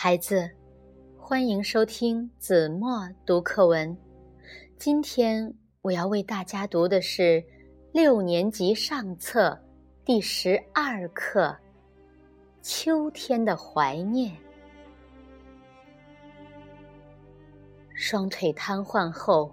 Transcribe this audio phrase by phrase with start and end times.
[0.00, 0.48] 孩子，
[1.18, 3.98] 欢迎收听子墨读课文。
[4.78, 7.44] 今天我要为大家读的是
[7.92, 9.58] 六年级上册
[10.04, 11.46] 第十二课
[12.62, 14.32] 《秋天的怀念》。
[17.92, 19.52] 双腿瘫痪后，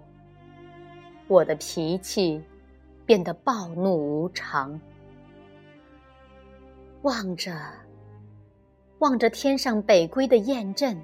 [1.26, 2.40] 我的脾气
[3.04, 4.80] 变得暴怒无常，
[7.02, 7.52] 望着。
[8.98, 11.00] 望着天上北归的雁阵，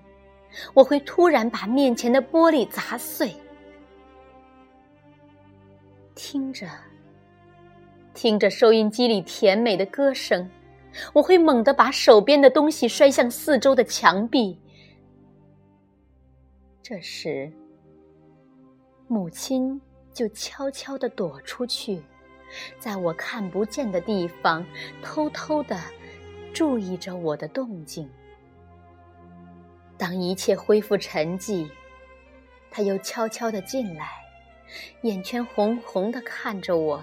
[0.74, 3.34] 我会突然把面前的玻璃砸碎。
[6.14, 6.68] 听着，
[8.14, 10.48] 听着收音机里甜美的歌声，
[11.12, 14.58] 我会猛地把手边的东西摔向四周的墙壁。
[16.82, 17.50] 这时，
[19.06, 19.80] 母亲
[20.12, 22.02] 就悄悄地躲出去，
[22.78, 24.64] 在我看不见的地方
[25.02, 25.78] 偷偷的。
[26.52, 28.08] 注意着我的动静。
[29.96, 31.68] 当一切恢复沉寂，
[32.70, 34.08] 他又悄悄地进来，
[35.02, 37.02] 眼圈红红的看着我。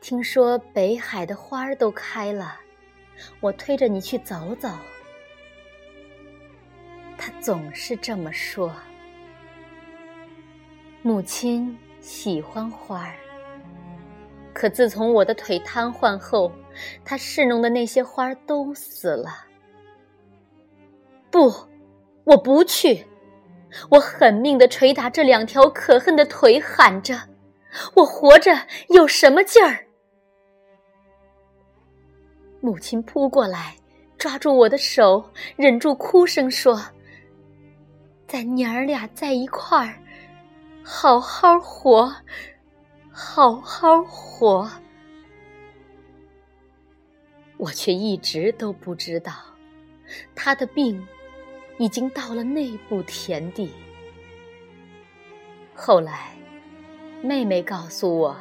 [0.00, 2.58] 听说北海的花儿都开了，
[3.40, 4.68] 我推着你去走走。
[7.16, 8.74] 他总是这么说。
[11.02, 13.14] 母亲喜欢花儿。
[14.52, 16.50] 可自从我的腿瘫痪后，
[17.04, 19.46] 他侍弄的那些花都死了。
[21.30, 21.52] 不，
[22.24, 23.06] 我不去！
[23.88, 27.16] 我狠命的捶打这两条可恨的腿，喊着
[27.94, 28.52] ：“我活着
[28.88, 29.86] 有什么劲儿？”
[32.60, 33.76] 母亲扑过来，
[34.18, 35.24] 抓住我的手，
[35.56, 36.82] 忍住哭声说
[38.26, 39.94] ：“咱娘儿俩在一块儿，
[40.82, 42.12] 好好活。”
[43.12, 44.70] 好好活，
[47.60, 49.34] 我却一直都不知道，
[50.34, 51.06] 他的病
[51.78, 53.70] 已经到了那步田地。
[55.74, 56.34] 后来，
[57.22, 58.36] 妹妹告诉我，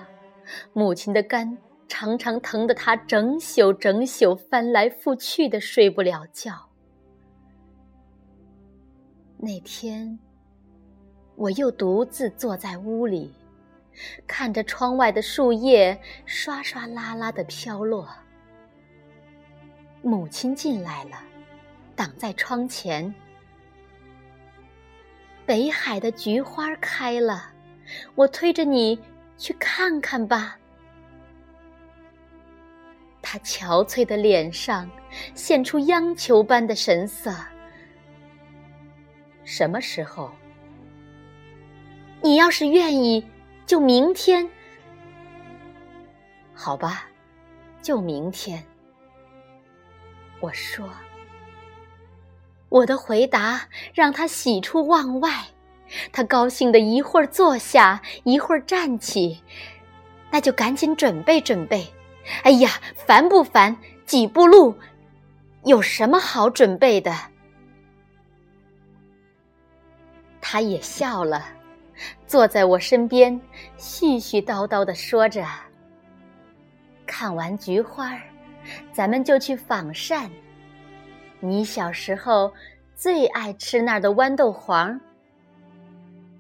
[0.72, 6.70] 母亲的肝常常疼得她整宿整宿翻来覆去的睡不了觉。
[9.38, 10.18] 那天，
[11.36, 13.34] 我又独自坐在屋里。
[14.26, 18.08] 看着窗外的树叶刷刷啦啦的飘落，
[20.02, 21.22] 母亲进来了，
[21.96, 23.14] 挡在窗前。
[25.46, 27.52] 北海的菊花开了，
[28.16, 29.00] 我推着你
[29.38, 30.58] 去看看吧。
[33.22, 34.90] 他憔悴的脸上
[35.36, 37.34] 现出央求般的神色。
[39.44, 40.32] 什么时候？
[42.22, 43.26] 你要是愿意。
[43.66, 44.50] 就明天，
[46.56, 47.08] 好吧，
[47.84, 48.66] 就明天。
[50.40, 50.90] 我说，
[52.70, 53.62] 我的回答
[53.94, 55.32] 让他喜出望外，
[56.12, 59.42] 他高兴的一会儿坐下，一会儿站起，
[60.32, 61.86] 那就赶紧准备准备。
[62.44, 63.76] 哎呀，烦不烦？
[64.06, 64.74] 几步路，
[65.66, 67.14] 有什么好准备的？
[70.40, 71.46] 他也笑了。
[72.26, 73.40] 坐在我身边，
[73.78, 75.46] 絮絮叨叨的说着
[77.06, 78.18] ：“看完菊花，
[78.92, 80.30] 咱们就去仿膳。
[81.40, 82.52] 你小时候
[82.96, 85.00] 最爱吃那儿的豌豆黄。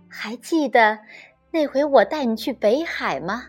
[0.07, 0.97] 还记得
[1.51, 3.45] 那回我带你去北海吗？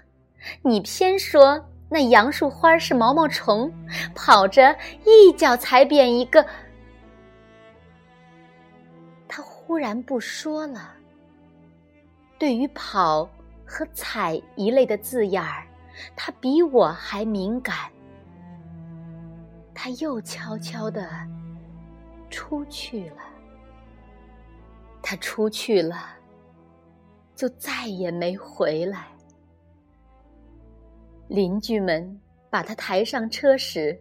[0.62, 3.72] 你偏说那杨树花是毛毛虫，
[4.14, 6.44] 跑着一脚踩扁一个。
[9.26, 10.94] 他忽然不说了。”
[12.38, 13.28] 对于“跑”
[13.66, 15.66] 和“踩”一类的字眼儿，
[16.16, 17.76] 他比我还敏感。
[19.82, 21.08] 他又悄悄地
[22.28, 23.16] 出去了。
[25.00, 26.18] 他出去了，
[27.34, 29.06] 就再也没回来。
[31.28, 32.20] 邻居们
[32.50, 33.98] 把他抬上车时，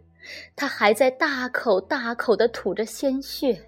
[0.54, 3.66] 他还在大口大口地吐着鲜血。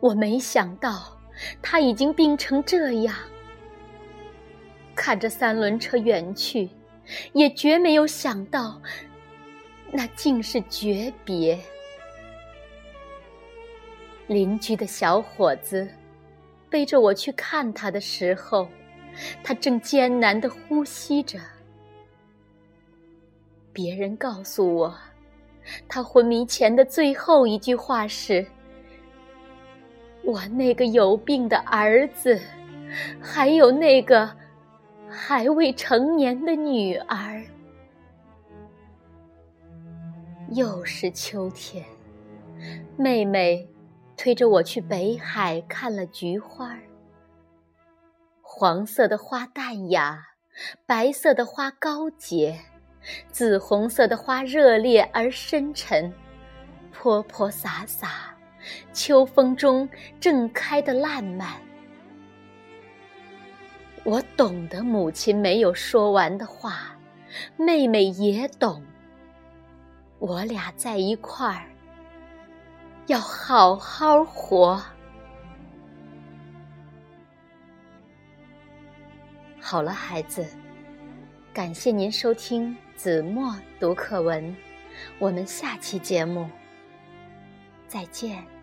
[0.00, 1.16] 我没想到
[1.62, 3.14] 他已经病成这样。
[4.96, 6.68] 看着三轮车远去，
[7.34, 8.82] 也绝没有想到，
[9.96, 11.56] 那竟是诀别。
[14.26, 15.86] 邻居的小伙子
[16.68, 18.66] 背着我去看他的时候，
[19.44, 21.38] 他正艰难的呼吸着。
[23.72, 24.92] 别人告诉我，
[25.86, 28.44] 他昏迷前的最后一句话是
[30.26, 32.40] ：“我那个有病的儿子，
[33.20, 34.28] 还有那个。”
[35.16, 37.40] 还未成年的女儿，
[40.50, 41.84] 又是秋天，
[42.96, 43.68] 妹妹
[44.16, 46.78] 推着我去北海看了菊花，
[48.42, 50.22] 黄色的花淡雅，
[50.86, 52.60] 白色的花高洁，
[53.32, 56.12] 紫红色的花热烈而深沉，
[56.92, 58.36] 泼泼洒洒，
[58.92, 59.88] 秋风中
[60.20, 61.54] 正开的烂漫。
[64.04, 66.96] 我懂得母亲没有说完的话，
[67.56, 68.82] 妹妹也懂。
[70.26, 71.68] 我俩在一块儿，
[73.08, 74.82] 要好好活。
[79.60, 80.46] 好了，孩子，
[81.52, 84.56] 感谢您收听子墨读课文，
[85.18, 86.48] 我们下期节目
[87.86, 88.53] 再见。